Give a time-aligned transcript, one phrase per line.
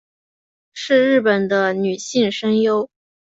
[0.73, 2.89] 是日本的女性声优。